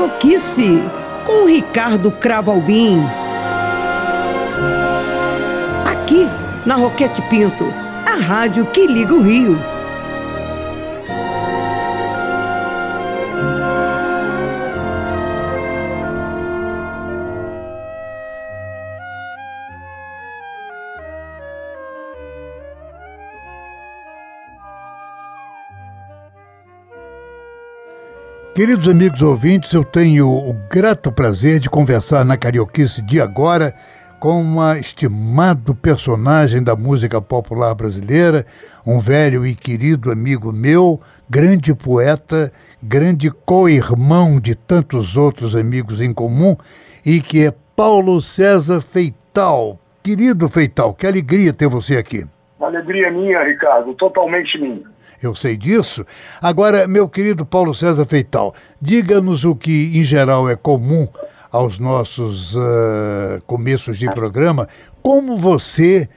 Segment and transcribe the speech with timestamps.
[0.00, 0.82] Carioquice
[1.26, 3.02] com Ricardo Cravalbim.
[5.84, 6.26] Aqui
[6.64, 7.66] na Roquete Pinto,
[8.06, 9.69] a rádio que liga o Rio.
[28.60, 33.72] Queridos amigos ouvintes, eu tenho o grato prazer de conversar na Carioquice de agora
[34.20, 38.44] com uma estimado personagem da música popular brasileira,
[38.86, 42.52] um velho e querido amigo meu, grande poeta,
[42.82, 46.54] grande co-irmão de tantos outros amigos em comum,
[47.06, 49.80] e que é Paulo César Feital.
[50.02, 52.26] Querido Feital, que alegria ter você aqui.
[52.58, 56.04] Uma alegria minha, Ricardo, totalmente minha eu sei disso.
[56.40, 61.08] Agora, meu querido Paulo César Feital, diga-nos o que, em geral, é comum
[61.50, 64.68] aos nossos uh, começos de programa,
[65.02, 66.08] como você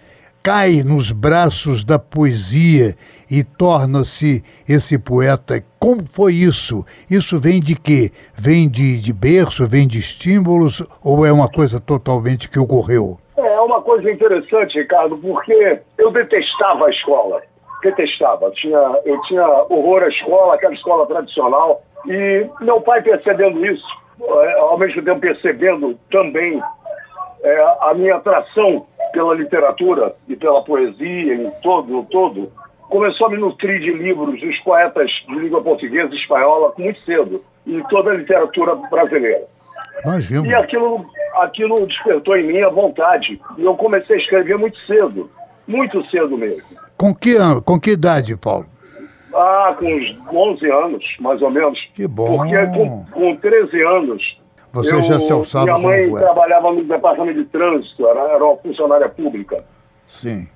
[0.44, 2.96] cai nos braços da poesia
[3.32, 5.64] e torna-se esse poeta.
[5.80, 6.86] Como foi isso?
[7.10, 8.12] Isso vem de quê?
[8.36, 13.18] Vem de, de berço, vem de estímulos ou é uma coisa totalmente que ocorreu?
[13.38, 17.42] É uma coisa interessante, Ricardo, porque eu detestava a escola
[17.84, 18.52] detestava.
[18.52, 21.82] Tinha, eu tinha horror à escola, aquela escola tradicional.
[22.06, 23.86] E meu pai percebendo isso,
[24.22, 26.62] é, ao mesmo tempo percebendo também
[27.44, 32.52] é, a minha atração pela literatura e pela poesia em todo, todo,
[32.90, 37.44] começou a me nutrir de livros dos poetas de língua portuguesa e espanhola muito cedo,
[37.66, 39.46] e toda a literatura brasileira.
[40.04, 40.48] Imagina.
[40.48, 43.40] E aquilo, aquilo despertou em mim a vontade.
[43.58, 45.30] E eu comecei a escrever muito cedo,
[45.68, 46.64] muito cedo mesmo.
[46.98, 47.36] Com que,
[47.66, 48.66] com que idade, Paulo?
[49.34, 51.80] Ah, com uns 11 anos, mais ou menos.
[51.94, 52.38] Que bom.
[52.38, 54.38] Porque com, com 13 anos.
[54.72, 58.44] Você eu, já se alçava Minha mãe como trabalhava no departamento de trânsito, era, era
[58.44, 59.64] uma funcionária pública.
[60.06, 60.48] Sim.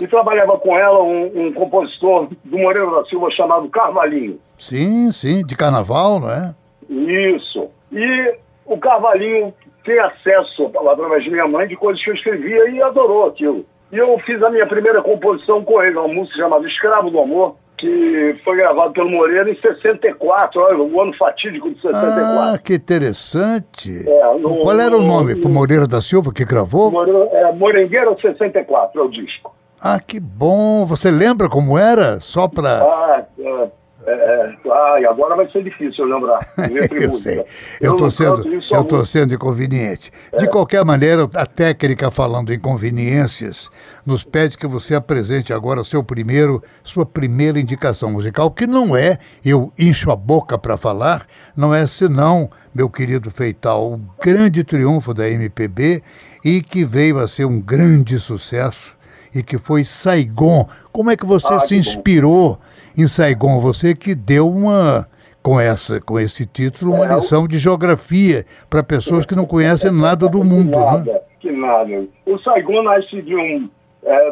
[0.00, 4.38] E trabalhava com ela um, um compositor do Moreira da Silva chamado Carvalhinho.
[4.58, 6.54] Sim, sim, de carnaval, não é?
[6.88, 7.68] Isso.
[7.92, 8.34] E
[8.64, 9.52] o Carvalhinho
[9.84, 13.64] tem acesso, através de minha mãe, de coisas que eu escrevia e adorou aquilo.
[13.92, 17.56] E eu fiz a minha primeira composição com ele, uma música chamada Escravo do Amor,
[17.76, 22.54] que foi gravado pelo Moreira em 64, olha, o ano fatídico de 64.
[22.54, 24.08] Ah, que interessante.
[24.08, 25.40] É, no, Qual era o nome?
[25.40, 26.90] Foi Moreira da Silva que gravou?
[26.90, 29.54] Moreira, é, Morengueira 64 é o disco.
[29.80, 30.84] Ah, que bom.
[30.84, 32.20] Você lembra como era?
[32.20, 32.82] Só para...
[32.82, 33.68] Ah, é,
[34.10, 36.38] é, é, ah, e agora vai ser difícil eu lembrar.
[37.00, 37.44] eu sei.
[37.80, 40.10] Eu estou sendo, eu tô sendo inconveniente.
[40.32, 40.38] É.
[40.38, 43.70] De qualquer maneira, a técnica falando inconveniências
[44.04, 48.96] nos pede que você apresente agora o seu primeiro, sua primeira indicação musical, que não
[48.96, 51.24] é, eu encho a boca para falar,
[51.56, 56.02] não é senão, meu querido Feital, o grande triunfo da MPB
[56.44, 58.99] e que veio a ser um grande sucesso
[59.34, 60.66] e que foi Saigon.
[60.92, 62.54] Como é que você ah, se inspirou?
[62.54, 63.60] Bom em Saigon.
[63.60, 65.06] Você que deu uma,
[65.42, 69.90] com, essa, com esse título, uma é, lição de geografia para pessoas que não conhecem
[69.90, 70.72] nada do mundo.
[70.72, 70.84] Que né?
[70.84, 71.20] nada, né?
[71.40, 72.08] que nada.
[72.26, 73.68] O Saigon nasce de um.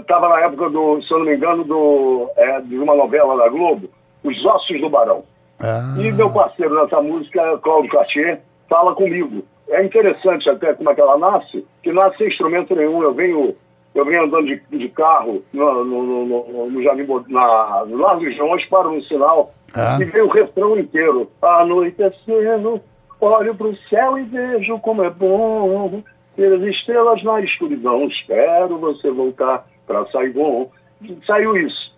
[0.01, 3.37] Estava é, na época do, se eu não me engano, do, é, de uma novela
[3.37, 3.89] da Globo,
[4.25, 5.25] Os Ossos do Barão.
[5.61, 5.95] Ah.
[5.99, 9.45] E meu parceiro nessa música, Cláudio Cartier, fala comigo.
[9.69, 13.03] É interessante até como é que ela nasce, que nasce sem instrumento nenhum.
[13.03, 13.55] Eu venho
[13.99, 18.65] eu venho andando de, de carro no, no, no, no Jardim, na, no Largo Joões,
[18.67, 19.99] paro no sinal ah.
[20.01, 21.29] e veio o refrão inteiro.
[21.43, 22.81] Anoitecendo,
[23.21, 26.03] olho para o céu e vejo como é bom
[26.37, 28.07] ter as estrelas na escuridão.
[28.07, 30.71] Espero você voltar para Saigon.
[31.27, 31.97] Saiu isso.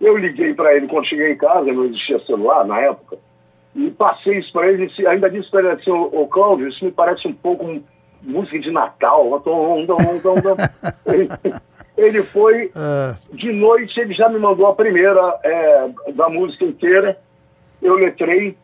[0.00, 3.16] Eu liguei para ele quando cheguei em casa, não existia celular na época,
[3.74, 7.26] e passei isso para ele, ainda disse para ele assim, ô Cláudio, isso me parece
[7.26, 7.64] um pouco
[8.26, 9.42] música de Natal.
[11.06, 11.28] Ele,
[11.96, 13.14] ele foi, é.
[13.32, 17.18] de noite, ele já me mandou a primeira é, da música inteira.
[17.80, 18.54] Eu letrei.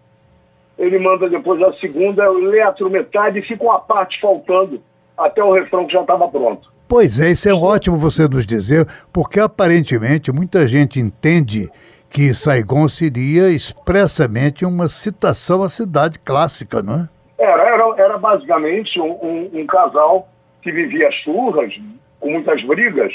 [0.79, 4.82] Ele manda depois a segunda, eu letro metade e fica uma parte faltando
[5.17, 6.70] até o refrão que já estava pronto.
[6.88, 11.70] Pois é, isso é ótimo você nos dizer, porque aparentemente muita gente entende
[12.11, 17.09] que Saigon seria expressamente uma citação à cidade clássica, não é?
[17.42, 20.28] Era, era, era basicamente um, um, um casal
[20.62, 21.74] que vivia churras,
[22.20, 23.12] com muitas brigas,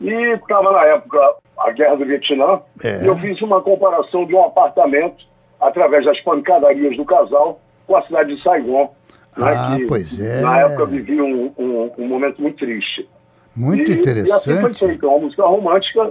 [0.00, 1.18] e estava na época
[1.58, 3.02] a guerra do Vietnã, é.
[3.02, 5.24] e eu fiz uma comparação de um apartamento,
[5.60, 8.94] através das pancadarias do casal, com a cidade de Saigon.
[9.36, 10.40] Né, ah, né, que, pois é.
[10.42, 13.08] Na época vivia um, um, um momento muito triste.
[13.56, 14.48] Muito e, interessante.
[14.48, 16.08] E assim foi feito, uma música romântica,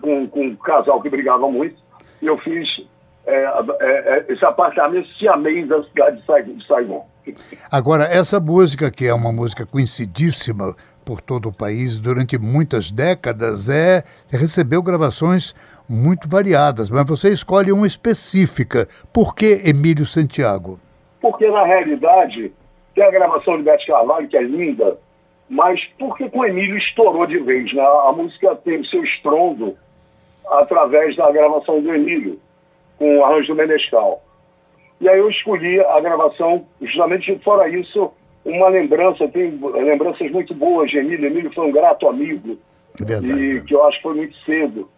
[0.00, 1.76] com, com um casal que brigava muito,
[2.20, 2.66] e eu fiz
[3.26, 3.44] é,
[3.80, 7.06] é, esse apartamento siamês da cidade de Saigon.
[7.70, 13.68] Agora, essa música, que é uma música conhecidíssima por todo o país durante muitas décadas,
[13.68, 15.54] é recebeu gravações
[15.88, 18.88] muito variadas, mas você escolhe uma específica.
[19.12, 20.78] Por que Emílio Santiago?
[21.20, 22.52] Porque, na realidade,
[22.94, 24.96] tem a gravação de Beth Carvalho, que é linda,
[25.48, 27.72] mas porque com Emílio estourou de vez.
[27.72, 27.82] Né?
[27.82, 29.76] A música tem o seu estrondo
[30.50, 32.40] através da gravação do Emílio,
[32.98, 34.22] com o arranjo do Menescal.
[35.00, 38.10] E aí eu escolhi a gravação, justamente fora isso,
[38.44, 41.26] uma lembrança, tem lembranças muito boas de Emílio.
[41.26, 42.56] Emílio foi um grato amigo,
[42.98, 43.32] Verdade.
[43.32, 44.88] e que eu acho que foi muito cedo.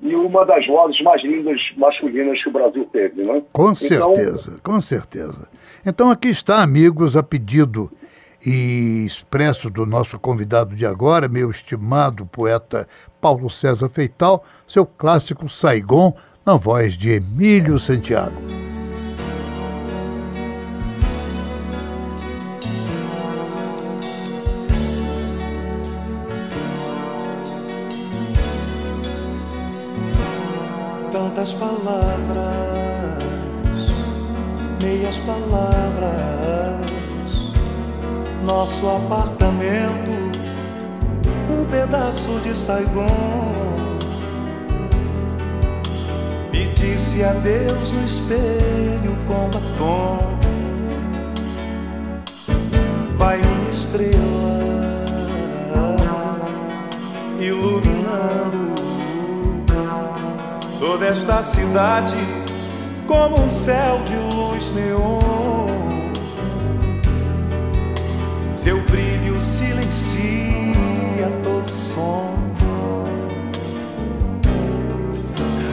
[0.00, 3.42] E uma das vozes mais lindas masculinas que o Brasil teve, né?
[3.52, 5.48] Com então, certeza, então, com certeza.
[5.84, 7.90] Então aqui está, amigos, a pedido
[8.44, 12.88] e expresso do nosso convidado de agora, meu estimado poeta
[13.20, 16.12] Paulo César Feital, seu clássico Saigon,
[16.44, 18.32] na voz de Emílio Santiago.
[31.12, 33.22] Tantas palavras,
[34.82, 36.86] meias palavras,
[38.44, 40.10] nosso apartamento,
[41.50, 44.01] um pedaço de Saigon
[46.52, 50.38] disse adeus no espelho com batom.
[53.14, 54.12] Vai minha estrela
[57.38, 58.74] iluminando
[60.78, 62.16] toda esta cidade
[63.06, 65.18] como um céu de luz neon.
[68.48, 72.31] Seu brilho silencia todo som.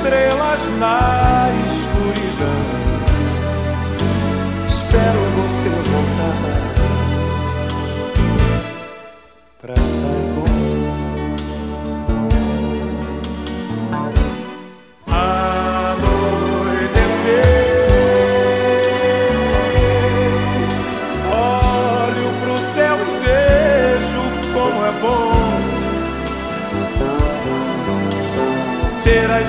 [0.00, 2.60] Estrelas na escuridão.
[4.66, 6.69] Espero você voltar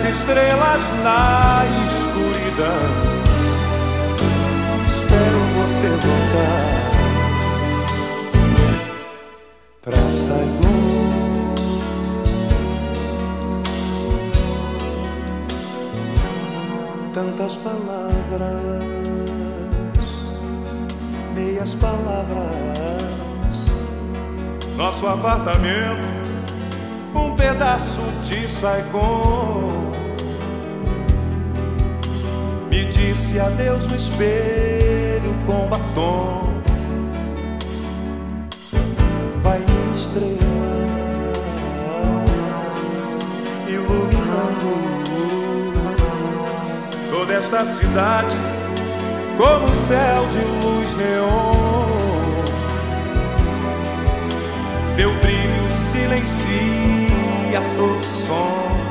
[0.01, 2.81] as estrelas na escuridão.
[4.87, 6.91] Espero você voltar
[9.81, 10.71] pra Saigon.
[17.13, 18.63] Tantas palavras,
[21.35, 22.41] meias palavras.
[24.75, 26.21] Nosso apartamento
[27.13, 29.70] um pedaço de Saigon.
[33.01, 36.41] Disse adeus no espelho com batom.
[39.37, 39.91] Vai minha
[43.67, 44.71] iluminando
[47.09, 48.35] toda esta cidade
[49.37, 51.51] como um céu de luz neon.
[54.85, 58.90] Seu brilho silencia todo som.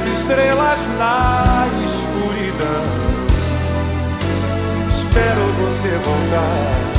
[0.00, 2.84] As estrelas na escuridão.
[4.88, 6.89] Espero você voltar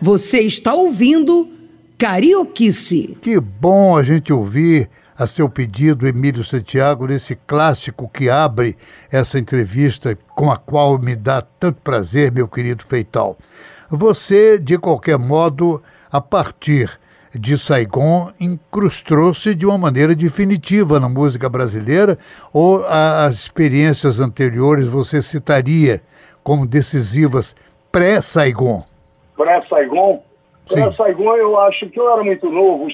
[0.00, 1.48] Você está ouvindo
[1.98, 3.18] Carioquice.
[3.20, 8.76] Que bom a gente ouvir a seu pedido, Emílio Santiago, nesse clássico que abre
[9.10, 13.36] essa entrevista com a qual me dá tanto prazer, meu querido Feital.
[13.90, 16.96] Você, de qualquer modo, a partir
[17.34, 22.16] de Saigon, incrustou-se de uma maneira definitiva na música brasileira
[22.52, 26.00] ou as experiências anteriores você citaria
[26.44, 27.56] como decisivas
[27.90, 28.87] pré-Saigon?
[29.38, 32.88] Para Saigon, eu acho que eu era muito novo.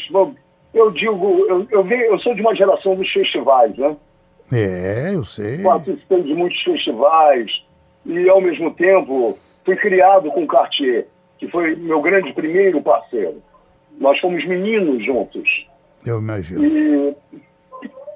[0.74, 3.96] Eu digo, eu, eu, eu sou de uma geração dos festivais, né?
[4.52, 5.62] É, eu sei.
[5.62, 7.50] Participei de muitos festivais
[8.04, 11.06] e, ao mesmo tempo, fui criado com Cartier,
[11.38, 13.42] que foi meu grande primeiro parceiro.
[13.98, 15.66] Nós fomos meninos juntos.
[16.04, 16.62] Eu imagino.
[16.62, 17.16] E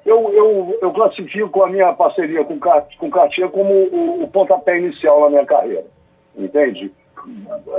[0.05, 5.21] eu, eu, eu classifico a minha parceria com, com Cartier como o, o pontapé inicial
[5.21, 5.85] na minha carreira.
[6.37, 6.91] Entende?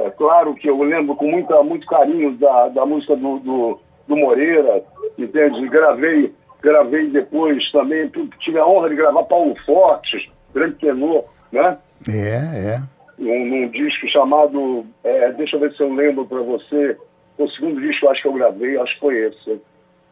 [0.04, 4.16] É claro que eu lembro com muita, muito carinho da, da música do, do, do
[4.16, 4.82] Moreira,
[5.18, 5.68] entende?
[5.68, 11.78] Gravei, gravei depois também, tive a honra de gravar Paulo Fortes, grande tenor, né?
[12.08, 12.82] É, é.
[13.18, 16.96] Num, num disco chamado, é, deixa eu ver se eu lembro para você,
[17.38, 19.60] o segundo disco acho que eu gravei, acho que foi esse.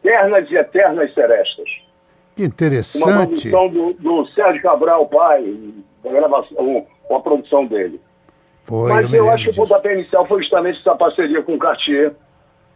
[0.01, 1.69] Ternas e Eternas Serestas.
[2.35, 3.03] Que interessante.
[3.03, 7.99] Uma produção do, do Sérgio Cabral, pai, gravação, a produção dele.
[8.69, 11.57] Foi, Mas eu, eu acho que o pontapé inicial foi justamente essa parceria com o
[11.57, 12.13] Cartier,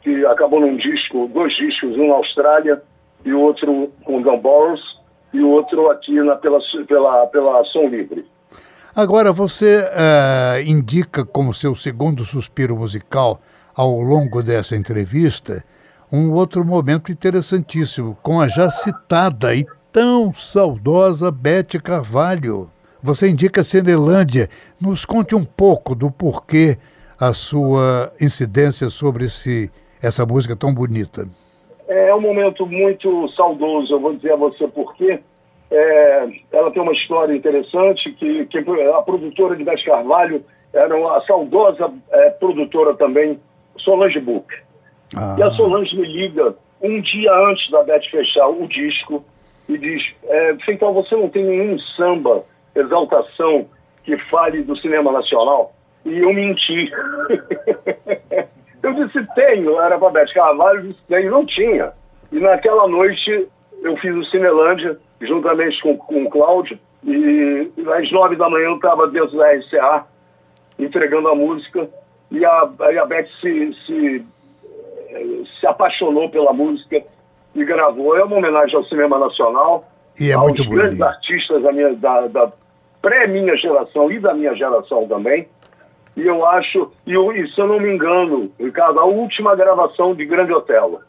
[0.02, 2.82] que acabou num disco, dois discos, um na Austrália
[3.24, 4.82] e o outro com o Dan Burroughs
[5.32, 6.58] e o outro aqui na, pela,
[6.88, 8.26] pela, pela Som Livre.
[8.96, 13.40] Agora, você uh, indica como seu segundo suspiro musical
[13.76, 15.64] ao longo dessa entrevista
[16.12, 22.73] um outro momento interessantíssimo, com a já citada e tão saudosa Bete Carvalho.
[23.04, 24.48] Você indica Cinelândia.
[24.82, 26.78] Nos conte um pouco do porquê
[27.20, 29.70] a sua incidência sobre esse,
[30.02, 31.28] essa música tão bonita.
[31.86, 35.20] É um momento muito saudoso, eu vou dizer a você porquê.
[35.70, 40.42] É, ela tem uma história interessante, que, que a produtora de Beth Carvalho
[40.74, 43.38] era uma saudosa é, produtora também,
[43.80, 44.48] Solange Book.
[45.14, 45.36] Ah.
[45.38, 49.26] E a Solange me liga um dia antes da Beth fechar o disco
[49.68, 52.44] e diz, é, então você não tem nenhum samba
[52.76, 53.68] exaltação
[54.04, 55.74] que fale do cinema nacional?
[56.06, 56.92] E eu menti.
[58.84, 61.94] eu disse, tenho, era para Bete Carvalho, disse, tenho, não tinha.
[62.32, 63.48] E naquela noite
[63.82, 68.76] eu fiz o Cinelândia, juntamente com, com o Cláudio, e às nove da manhã eu
[68.76, 70.06] estava dentro da RCA,
[70.80, 71.90] entregando a música,
[72.32, 74.26] e a, a Beth se, se,
[75.60, 77.04] se apaixonou pela música
[77.54, 78.18] e gravou.
[78.18, 79.84] É uma homenagem ao cinema nacional,
[80.20, 81.04] e é aos muito grandes bonito.
[81.04, 82.52] artistas da, minha, da, da
[83.04, 85.48] pré-minha geração e da minha geração também.
[86.16, 90.26] E eu acho, e, e se eu não me engano, Ricardo, a última gravação de
[90.26, 91.02] Grande Otelo.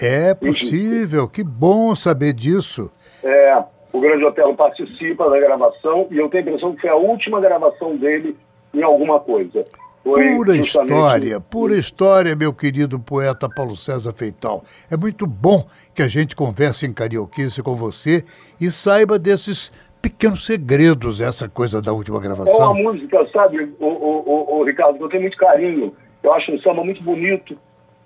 [0.00, 2.90] É possível, que bom saber disso.
[3.22, 6.96] É, o Grande Otelo participa da gravação e eu tenho a impressão que foi a
[6.96, 8.36] última gravação dele
[8.74, 9.64] em alguma coisa.
[10.02, 10.92] Foi pura justamente...
[10.94, 14.64] história, pura história, meu querido poeta Paulo César Feital.
[14.90, 18.24] É muito bom que a gente converse em carioquice com você
[18.58, 19.70] e saiba desses
[20.00, 22.52] pequenos segredos, essa coisa da última gravação.
[22.54, 25.94] É uma música, sabe, o, o, o, Ricardo, que eu tenho muito carinho.
[26.22, 27.56] Eu acho um samba muito bonito.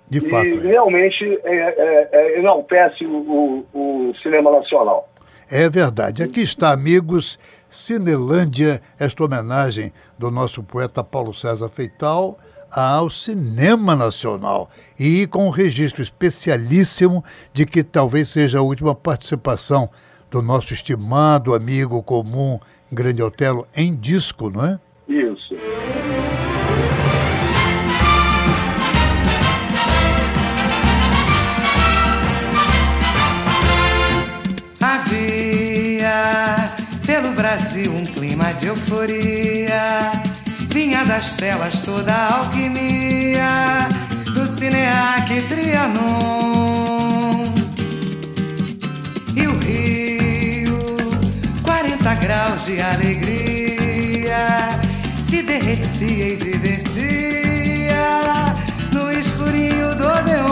[0.09, 0.47] De e fato.
[0.47, 0.67] é.
[0.67, 5.09] realmente é, é, é, enaltece o, o, o cinema nacional.
[5.49, 6.23] É verdade.
[6.23, 12.37] Aqui está, amigos, Cinelândia, esta homenagem do nosso poeta Paulo César Feital
[12.71, 17.23] ao cinema nacional e com um registro especialíssimo
[17.53, 19.89] de que talvez seja a última participação
[20.35, 22.59] do nosso estimado amigo comum
[22.91, 24.77] Grande Otelo em disco, não é?
[25.07, 25.55] Isso.
[34.81, 36.17] Havia
[37.05, 40.11] pelo Brasil um clima de euforia.
[40.69, 43.87] Vinha das telas toda a alquimia
[44.33, 46.54] do cineac Trianon
[52.25, 54.47] graus de alegria
[55.15, 58.07] se derretia e divertia
[58.91, 60.43] no escurinho do Odeon.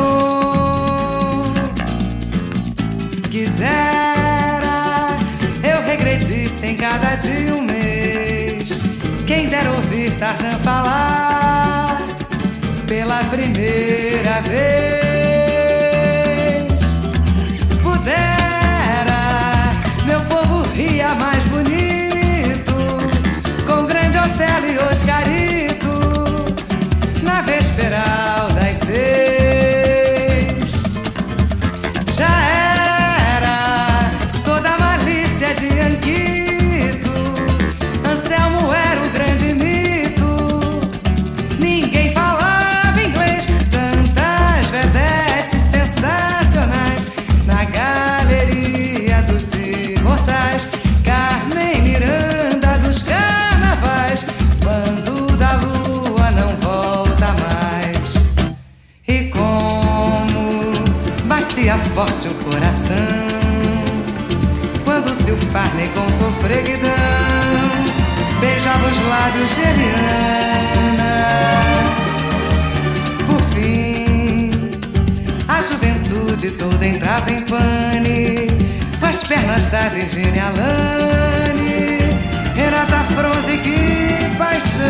[3.31, 5.17] Quisera
[5.63, 8.83] eu regredisse em cada dia um mês.
[9.25, 11.99] Quem der ouvir Tarzan falar
[12.87, 15.02] pela primeira vez.
[61.43, 62.95] batia forte o coração.
[64.85, 66.91] Quando seu farne com sofreguidão
[68.39, 71.17] Beijava os lábios de Eliana.
[73.27, 74.51] Por fim,
[75.47, 78.47] a juventude toda entrava em pane
[79.00, 81.99] Com as pernas da Virginia Lane
[82.56, 84.84] Renata Froze, que paixão.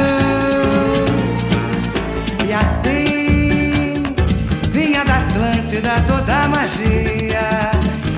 [2.46, 3.12] E assim
[5.65, 7.71] te dá toda a magia.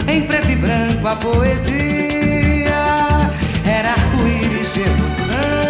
[0.08, 2.76] Em preto e branco a poesia
[3.66, 5.65] era arco-íris de emoção.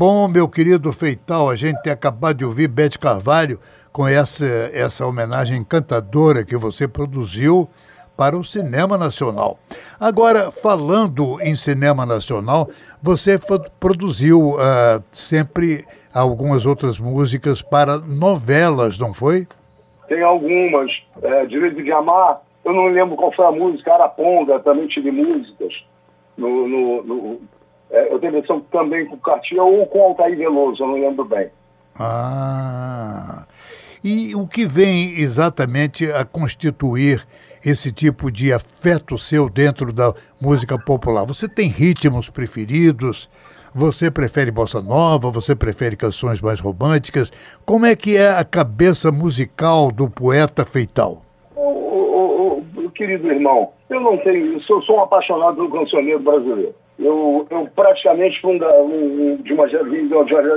[0.00, 3.60] Bom, meu querido Feital, a gente ter acabado de ouvir Bete Carvalho
[3.92, 7.68] com essa, essa homenagem encantadora que você produziu
[8.16, 9.58] para o cinema nacional.
[10.00, 12.70] Agora, falando em cinema nacional,
[13.02, 13.38] você
[13.78, 15.84] produziu ah, sempre
[16.14, 19.46] algumas outras músicas para novelas, não foi?
[20.08, 20.90] Tem algumas.
[21.20, 23.92] É, Direito de Amar, eu não lembro qual foi a música.
[23.92, 25.74] Araponga, também tive músicas.
[26.38, 27.40] No, no, no-
[27.90, 31.24] é, eu tenho a impressão também com Cartier ou com Altair Veloso, eu não lembro
[31.24, 31.48] bem.
[31.98, 33.44] Ah.
[34.02, 37.26] E o que vem exatamente a constituir
[37.64, 41.26] esse tipo de afeto seu dentro da música popular?
[41.26, 43.28] Você tem ritmos preferidos?
[43.74, 45.30] Você prefere bossa nova?
[45.30, 47.30] Você prefere canções mais românticas?
[47.66, 51.22] Como é que é a cabeça musical do poeta feital?
[51.54, 56.20] Ô, ô, ô, querido irmão, eu não tenho isso, eu sou um apaixonado pelo cancioneiro
[56.20, 56.74] brasileiro.
[57.00, 59.66] Eu, eu praticamente fui um de, uma,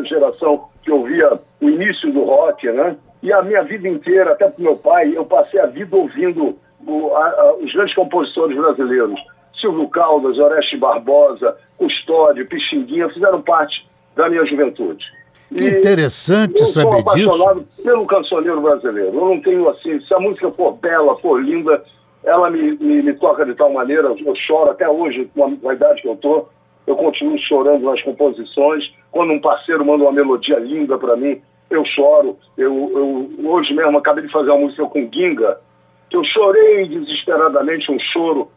[0.10, 2.98] geração que ouvia o início do rock, né?
[3.22, 7.16] E a minha vida inteira, até pro meu pai, eu passei a vida ouvindo o-
[7.16, 9.18] a- a- os grandes compositores brasileiros.
[9.62, 15.06] Silvio Caldas, Oreste Barbosa, Custódio, Pixinguinha, fizeram parte da minha juventude.
[15.56, 17.30] Que E- interessante eu sou saber disso.
[17.30, 19.16] apaixonado pelo cancioneiro brasileiro.
[19.16, 21.82] Eu não tenho assim, se a música for bela, for linda,
[22.24, 26.02] ela me, me, me toca de tal maneira, eu choro até hoje, com a, idade
[26.02, 26.48] que eu tô,
[26.88, 28.94] eu continuo chorando nas composições.
[29.12, 32.38] Quando um parceiro manda uma melodia linda para mim, eu choro.
[32.58, 32.92] Eu,
[33.40, 35.60] eu, hoje mesmo acabei de fazer uma música com Ginga,
[36.10, 38.50] que eu chorei desesperadamente, um choro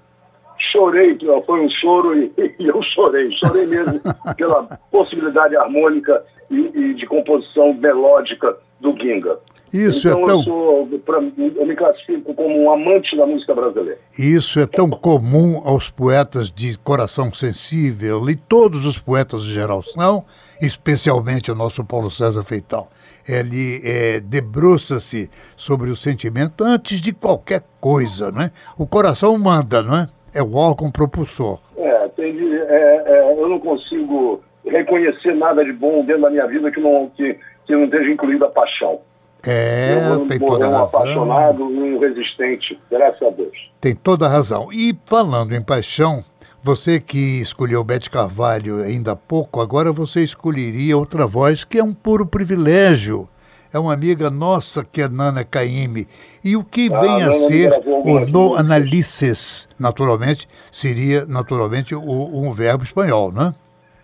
[0.72, 4.00] chorei, foi um choro e, e eu chorei, chorei mesmo
[4.36, 9.38] pela possibilidade harmônica e, e de composição melódica do Ginga.
[9.72, 13.54] Isso então é tão eu, sou, pra, eu me classifico como um amante da música
[13.54, 13.98] brasileira.
[14.18, 19.82] Isso é tão comum aos poetas de coração sensível, e todos os poetas em geral
[19.82, 20.24] são,
[20.60, 22.88] especialmente o nosso Paulo César Feital.
[23.28, 28.50] Ele é, debruça-se sobre o sentimento antes de qualquer coisa, não é?
[28.78, 30.06] O coração manda, não é?
[30.32, 31.58] É o órgão propulsor.
[31.76, 36.46] É, tem de- é, é, eu não consigo reconhecer nada de bom dentro da minha
[36.46, 39.00] vida que não, que, que não esteja incluída a paixão.
[39.46, 41.00] É, tem toda a um razão.
[41.00, 43.56] apaixonado e um resistente, graças a Deus.
[43.80, 44.68] Tem toda a razão.
[44.72, 46.24] E falando em paixão,
[46.62, 51.84] você que escolheu Bete Carvalho ainda há pouco, agora você escolheria outra voz que é
[51.84, 53.28] um puro privilégio.
[53.72, 56.06] É uma amiga nossa que é Nana Caymmi.
[56.42, 62.52] E o que Ah, vem a ser o no analices, naturalmente, seria naturalmente o, um
[62.52, 63.54] verbo espanhol, né?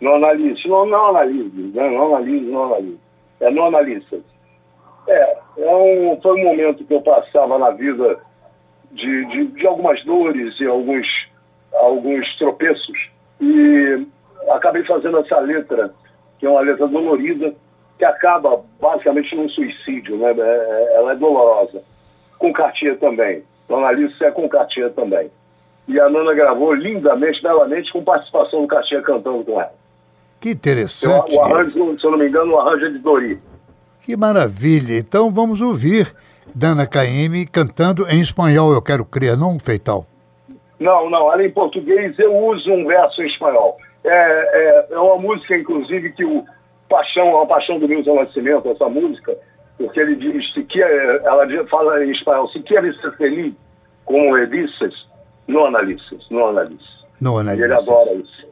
[0.01, 2.99] Não analise, não, não analise, não, não analise, não analise.
[3.41, 4.21] É não analisa.
[5.09, 8.19] É, é um, foi um momento que eu passava na vida
[8.93, 11.07] de, de, de algumas dores e alguns,
[11.73, 13.11] alguns tropeços.
[13.41, 14.07] E
[14.51, 15.93] acabei fazendo essa letra,
[16.39, 17.55] que é uma letra dolorida,
[17.99, 20.31] que acaba basicamente num suicídio, né?
[20.31, 21.83] É- é- ela é dolorosa.
[22.39, 23.43] Com Cartier também.
[23.69, 25.31] Dona Alice é com Cartier também.
[25.89, 29.73] E a Nana gravou lindamente, belamente, com participação do Cartier cantando com ela.
[30.41, 31.35] Que Eu- interessante.
[31.37, 33.39] o arranjo, se eu não me engano, o arranjo é de Dori.
[34.05, 34.99] Que maravilha.
[34.99, 36.13] Então vamos ouvir
[36.55, 40.07] Dana Caymmi cantando em espanhol, eu quero crer, não, Feital?
[40.79, 43.77] Não, não, ela em português eu uso um verso em espanhol.
[44.05, 46.45] É, é, é uma música, inclusive, que o
[46.89, 49.37] Paixão, a Paixão do Milton Nascimento, essa música,
[49.79, 53.55] porque ele diz, se quer, ela fala em espanhol, se queres ser feliz,
[54.05, 54.67] como ele
[55.47, 57.03] não analises, não analises.
[57.21, 58.49] Não E ele adora isso.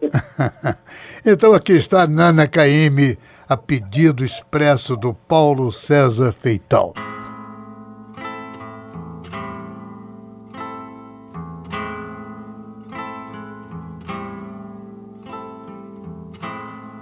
[1.27, 3.19] então aqui está Nana Caymmi,
[3.51, 6.95] a pedido expresso do Paulo César Feital.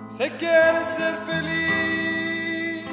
[0.09, 2.89] Si quieres ser feliz,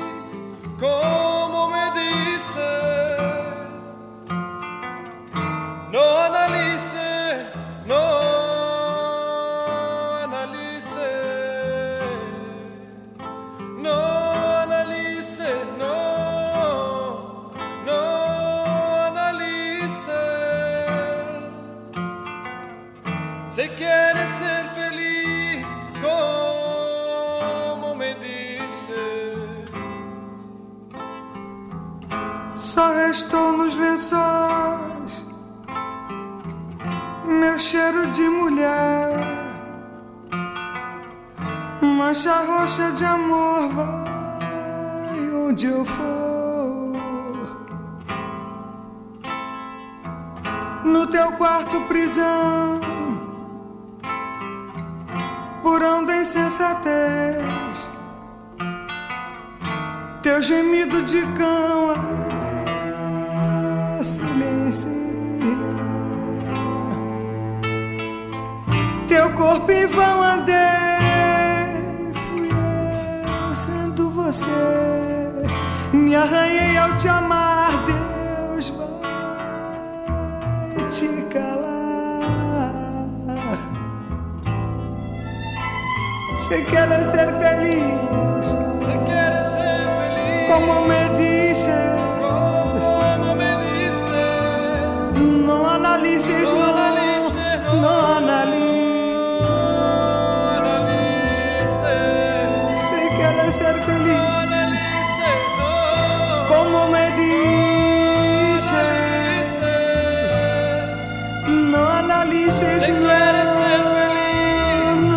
[32.55, 35.25] Só restou nos lençóis
[37.55, 39.11] meu cheiro de mulher,
[41.81, 46.05] mancha roxa de amor vai onde eu for.
[50.83, 52.79] No teu quarto prisão
[55.63, 57.89] por onda insensatez.
[60.21, 61.94] Teu gemido de cão
[64.05, 64.89] silêncio.
[69.07, 70.53] Teu corpo em vão andei,
[72.13, 74.51] fui eu sendo você.
[75.91, 78.89] Me arranhei ao te amar, Deus vai
[80.89, 82.25] te calar.
[86.37, 92.04] Se quieres ser feliz, se quieres ser feliz, como me dices,
[103.45, 104.81] quieres ser feliz,
[106.47, 108.63] como me dices,
[111.47, 115.15] no analices, no, quieres ser feliz,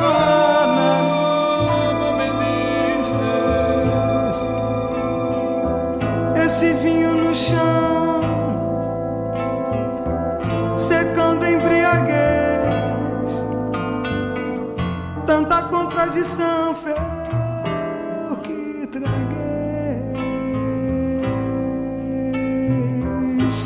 [1.90, 2.28] como me
[2.82, 3.28] dices,
[6.44, 8.20] Esse vinho no chão,
[10.76, 12.18] secando embriaguez.
[15.24, 16.57] Tanta contradição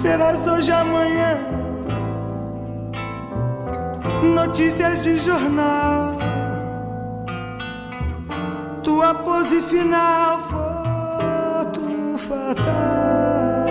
[0.03, 1.39] Serás hoje amanhã,
[4.35, 6.19] notícias de jornal.
[8.83, 13.67] Tua pose final, foto fatal.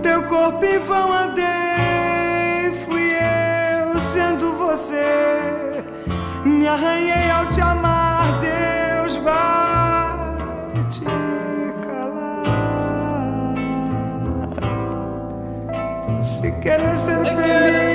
[0.00, 5.82] Teu corpo em vão andei, fui eu sendo você.
[6.44, 9.50] Me arranhei ao te amar, Deus vai
[16.60, 17.89] Se queres ser si feliz.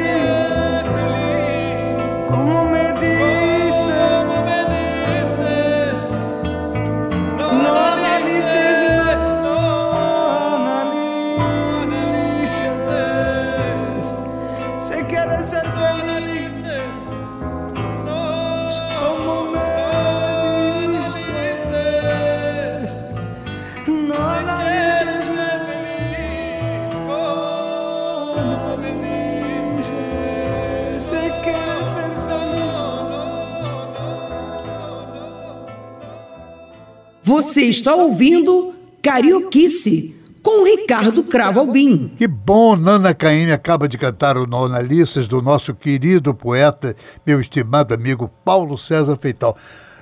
[37.36, 42.13] Você está ouvindo Carioquice com Ricardo Cravo Albim.
[42.17, 46.95] Que bom, Nana Caymmi acaba de cantar o Nonalices do nosso querido poeta,
[47.28, 49.58] meu estimado amigo Paulo César Feital.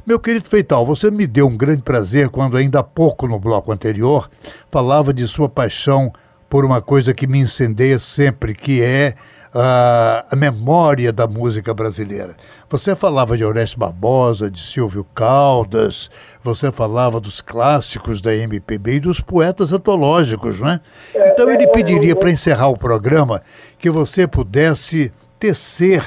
[0.06, 3.72] Meu querido Feital, você me deu um grande prazer quando, ainda há pouco no bloco
[3.72, 4.30] anterior,
[4.70, 6.14] falava de sua paixão
[6.48, 9.16] por uma coisa que me incendeia sempre, que é
[9.54, 12.36] a, a memória da música brasileira.
[12.70, 16.10] Você falava de Orestes Barbosa, de Silvio Caldas,
[16.44, 20.82] você falava dos clássicos da MPB e dos poetas antológicos, não é?
[21.16, 23.42] Então ele pediria para encerrar o programa
[23.78, 26.04] que você pudesse tecer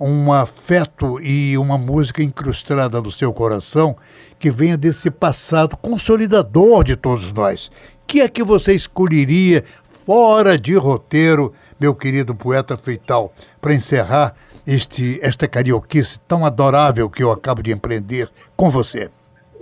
[0.00, 3.96] um afeto e uma música incrustada no seu coração
[4.38, 7.70] que venha desse passado consolidador de todos nós.
[8.06, 9.64] Que é que você escolheria
[10.08, 14.34] fora de roteiro, meu querido poeta Feital, para encerrar
[14.66, 19.10] este, esta carioquice tão adorável que eu acabo de empreender com você?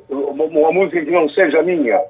[0.09, 2.01] Uma, música que não seja minha.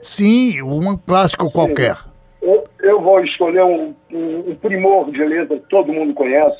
[0.00, 1.96] Sim, um clássico qualquer.
[2.42, 6.58] Eu, eu vou escolher um, um, um primor de letra que todo mundo conhece,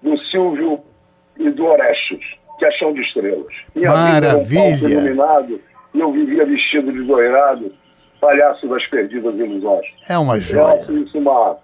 [0.00, 0.80] do Silvio
[1.38, 2.24] e do Orestes,
[2.58, 3.52] que é Chão de Estrelas.
[3.74, 4.88] Minha vida era um Maravilha!
[4.88, 5.60] iluminado
[5.92, 7.81] e eu vivia vestido de doirado,
[8.22, 9.84] palhaço das perdidas ilusões.
[10.08, 10.86] É uma joia.
[10.88, 11.56] isso uma,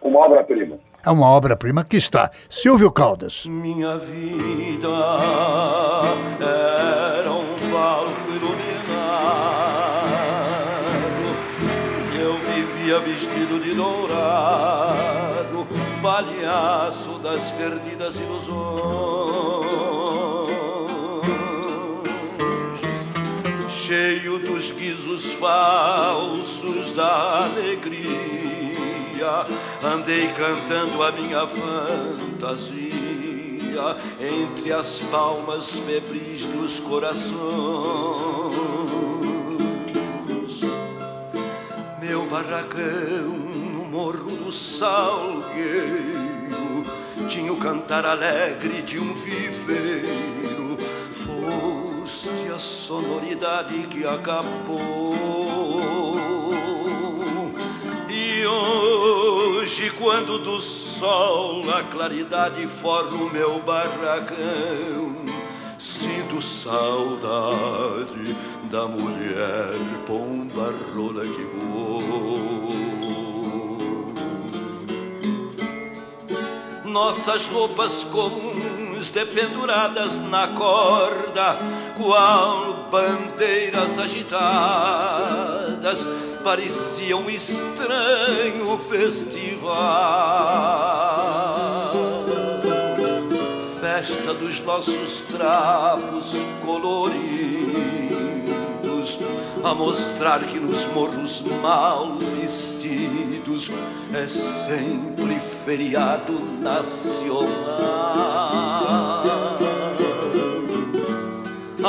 [0.00, 0.78] uma obra-prima.
[1.04, 2.30] É uma obra-prima que está.
[2.48, 3.44] Silvio Caldas.
[3.46, 4.88] Minha vida
[6.40, 8.54] era um palco iluminado.
[12.16, 15.66] Eu vivia vestido de dourado,
[16.00, 20.03] palhaço das perdidas ilusões.
[23.86, 28.06] Cheio dos guizos falsos da alegria
[29.82, 32.80] andei cantando a minha fantasia
[34.18, 37.34] entre as palmas febris dos corações.
[42.00, 43.28] Meu barracão
[43.70, 45.44] no morro do Salgueiro
[47.28, 49.93] tinha o cantar alegre de um viveiro.
[52.86, 55.16] Sonoridade que acabou.
[58.10, 65.16] E hoje, quando do sol a claridade forra o meu barracão,
[65.78, 68.36] sinto saudade
[68.70, 69.72] da mulher
[70.06, 72.84] pomba rola que voou.
[76.84, 81.58] Nossas roupas comuns dependuradas na corda,
[81.96, 84.84] qual bandeiras agitadas
[86.44, 89.74] parecia um estranho festival.
[93.80, 97.14] Festa dos nossos trapos coloridos,
[99.64, 103.70] a mostrar que nos morros mal vestidos
[104.12, 107.54] é sempre feriado nacional.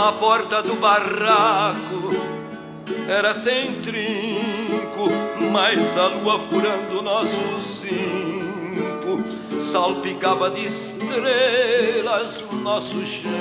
[0.06, 2.14] A porta do barraco.
[3.10, 5.10] Era sem trinco,
[5.52, 9.24] mas a lua furando nosso cinco.
[9.60, 13.32] Salpicava de estrelas nosso chão.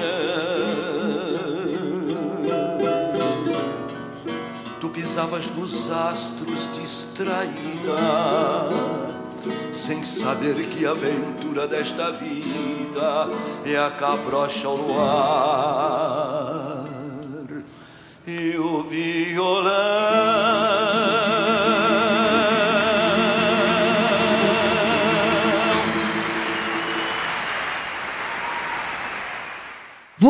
[4.81, 7.99] Tu pisavas nos astros distraída,
[9.71, 13.29] sem saber que a aventura desta vida
[13.67, 16.14] é a cabrocha ao luar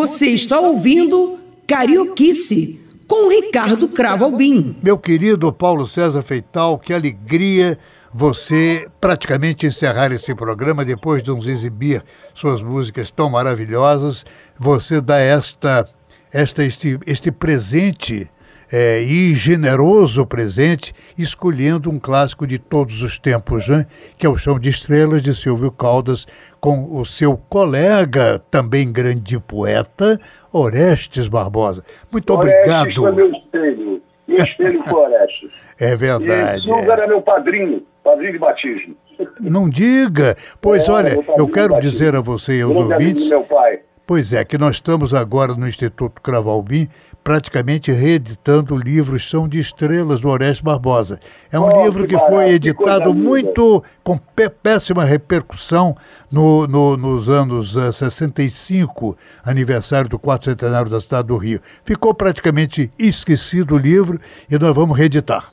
[0.07, 4.77] Você está ouvindo Carioquice com Ricardo Cravo Albim.
[4.83, 7.79] Meu querido Paulo César Feital, que alegria
[8.13, 14.27] você praticamente encerrar esse programa depois de nos exibir suas músicas tão maravilhosas.
[14.61, 15.89] Você dá esta
[16.31, 18.31] esta, este, este presente
[18.71, 23.87] é, e generoso presente, escolhendo um clássico de todos os tempos, né?
[24.19, 26.27] que é o Chão de Estrelas, de Silvio Caldas,
[26.65, 30.19] com o seu colega, também grande poeta,
[30.51, 31.85] Orestes Barbosa.
[32.11, 32.95] Muito Orestes obrigado.
[32.95, 35.51] Foi meu espelho, meu espelho foi Orestes.
[35.79, 36.67] É verdade.
[36.67, 36.89] E é.
[36.89, 38.97] era meu padrinho, padrinho de batismo.
[39.43, 40.37] Não diga.
[40.59, 43.29] Pois é, olha, eu quero dizer a você e aos ouvintes.
[43.29, 46.89] Meu pai Pois é, que nós estamos agora no Instituto Cravalbim
[47.25, 51.19] praticamente reeditando o livro Chão de Estrelas do Orestes Barbosa.
[51.51, 54.19] É um oh, livro que, que foi editado muito com
[54.63, 55.97] péssima repercussão
[56.31, 61.61] no, no, nos anos uh, eh, 65, aniversário do quarto centenário da cidade do Rio.
[61.83, 65.51] Ficou praticamente esquecido o livro e nós vamos reeditar.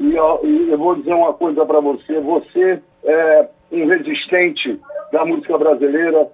[0.00, 4.80] E eu, eu vou dizer uma coisa para você: você é um resistente
[5.12, 6.28] da música brasileira.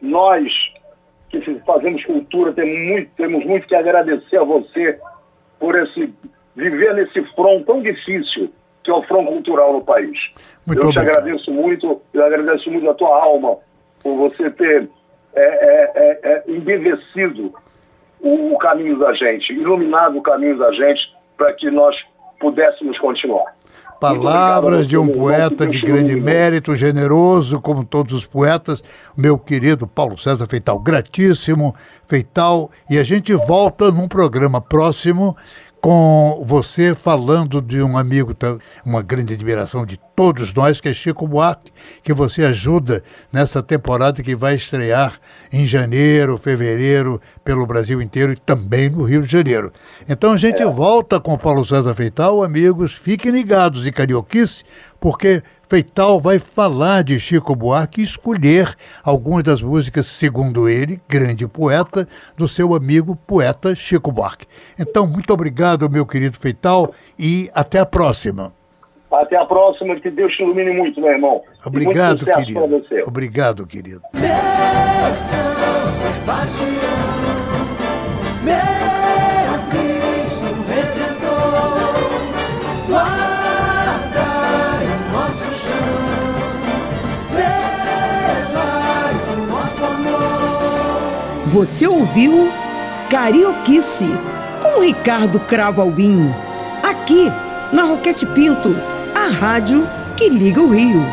[0.00, 0.50] Nós
[1.30, 4.98] que fazemos cultura, temos muito, temos muito que agradecer a você
[5.58, 6.12] por esse
[6.56, 8.50] viver nesse front tão difícil
[8.82, 10.18] que é o front cultural no país.
[10.66, 10.92] Muito eu obrigado.
[10.92, 13.58] te agradeço muito, eu agradeço muito a tua alma
[14.02, 14.88] por você ter
[15.34, 17.54] é, é, é, é embevecido
[18.20, 21.94] o, o caminho da gente, iluminado o caminho da gente para que nós
[22.38, 23.54] pudéssemos continuar.
[24.00, 28.82] Palavras de um poeta de grande mérito, generoso, como todos os poetas,
[29.14, 30.78] meu querido Paulo César Feital.
[30.78, 31.74] Gratíssimo,
[32.08, 32.70] Feital.
[32.88, 35.36] E a gente volta num programa próximo
[35.80, 38.36] com você falando de um amigo,
[38.84, 41.72] uma grande admiração de todos nós, que é Chico Buarque,
[42.02, 43.02] que você ajuda
[43.32, 45.18] nessa temporada que vai estrear
[45.50, 49.72] em janeiro, fevereiro, pelo Brasil inteiro e também no Rio de Janeiro.
[50.06, 50.66] Então a gente é.
[50.66, 54.62] volta com Paulo César Feital, amigos, fiquem ligados e carioquice,
[55.00, 61.46] porque Feital vai falar de Chico Buarque e escolher algumas das músicas, segundo ele, grande
[61.46, 64.46] poeta, do seu amigo poeta Chico Buarque.
[64.76, 68.52] Então, muito obrigado, meu querido Feital, e até a próxima.
[69.12, 71.40] Até a próxima, que Deus te ilumine muito, meu irmão.
[71.64, 72.82] Obrigado, querido.
[73.06, 74.02] Obrigado, querido.
[74.12, 76.89] Meu São Sebastião,
[91.50, 92.48] Você ouviu
[93.10, 94.06] Carioquice
[94.62, 96.32] com Ricardo Cravo Albinho
[96.80, 97.26] aqui
[97.72, 98.76] na Roquete Pinto,
[99.12, 99.84] a rádio
[100.16, 101.04] que liga o Rio.